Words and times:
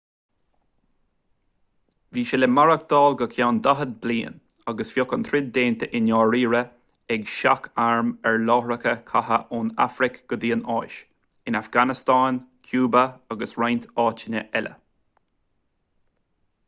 bhí 2.17 2.21
sé 2.29 2.37
le 2.37 2.47
maireachtáil 2.53 3.17
go 3.17 3.25
ceann 3.33 3.57
40 3.67 3.85
bliain 4.05 4.37
agus 4.71 4.89
bheadh 4.95 5.11
an 5.17 5.25
troid 5.27 5.51
déanta 5.57 5.89
i 5.99 5.99
ndáiríre 6.05 6.61
ag 7.17 7.27
seach-airm 7.33 8.09
ar 8.31 8.39
láithreacha 8.47 8.93
catha 9.11 9.39
ón 9.59 9.69
afraic 9.85 10.17
go 10.33 10.39
dtí 10.45 10.51
an 10.57 10.63
áis 10.79 10.95
in 11.51 11.59
afganastáin 11.61 12.39
cúba 12.71 13.05
agus 13.37 13.53
roinnt 13.61 13.85
áiteanna 14.07 14.43
eile 14.63 14.73